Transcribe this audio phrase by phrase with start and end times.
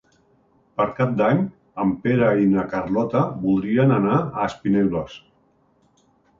[0.79, 1.43] Per Cap d'Any
[1.83, 5.23] en Pere i na Carlota voldrien anar a Espinelves.